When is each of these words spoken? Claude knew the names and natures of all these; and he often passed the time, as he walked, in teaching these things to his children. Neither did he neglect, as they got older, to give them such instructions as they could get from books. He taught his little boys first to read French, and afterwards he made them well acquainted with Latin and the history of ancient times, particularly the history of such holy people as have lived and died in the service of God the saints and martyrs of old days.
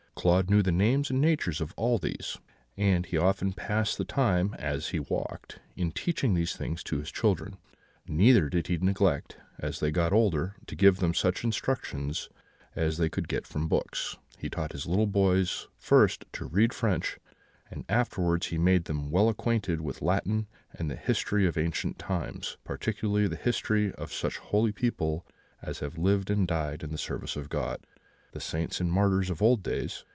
Claude 0.13 0.51
knew 0.51 0.61
the 0.61 0.71
names 0.73 1.09
and 1.09 1.19
natures 1.19 1.59
of 1.61 1.73
all 1.75 1.97
these; 1.97 2.37
and 2.77 3.07
he 3.07 3.17
often 3.17 3.53
passed 3.53 3.97
the 3.97 4.05
time, 4.05 4.53
as 4.59 4.89
he 4.89 4.99
walked, 4.99 5.57
in 5.75 5.91
teaching 5.91 6.35
these 6.35 6.55
things 6.55 6.83
to 6.83 6.99
his 6.99 7.09
children. 7.11 7.57
Neither 8.07 8.47
did 8.47 8.67
he 8.67 8.77
neglect, 8.77 9.37
as 9.57 9.79
they 9.79 9.89
got 9.89 10.13
older, 10.13 10.55
to 10.67 10.75
give 10.75 10.97
them 10.97 11.15
such 11.15 11.43
instructions 11.43 12.29
as 12.75 12.97
they 12.97 13.09
could 13.09 13.27
get 13.27 13.47
from 13.47 13.67
books. 13.67 14.15
He 14.37 14.47
taught 14.47 14.73
his 14.73 14.85
little 14.85 15.07
boys 15.07 15.67
first 15.79 16.25
to 16.33 16.45
read 16.45 16.71
French, 16.71 17.17
and 17.71 17.83
afterwards 17.89 18.47
he 18.47 18.59
made 18.59 18.85
them 18.85 19.09
well 19.09 19.27
acquainted 19.27 19.81
with 19.81 20.03
Latin 20.03 20.45
and 20.71 20.87
the 20.91 20.95
history 20.95 21.47
of 21.47 21.57
ancient 21.57 21.97
times, 21.97 22.57
particularly 22.63 23.27
the 23.27 23.35
history 23.35 23.91
of 23.93 24.13
such 24.13 24.37
holy 24.37 24.71
people 24.73 25.25
as 25.63 25.79
have 25.79 25.97
lived 25.97 26.29
and 26.29 26.47
died 26.47 26.83
in 26.83 26.91
the 26.91 26.97
service 26.99 27.35
of 27.35 27.49
God 27.49 27.79
the 28.33 28.39
saints 28.39 28.79
and 28.79 28.89
martyrs 28.91 29.29
of 29.31 29.41
old 29.41 29.61
days. 29.61 30.05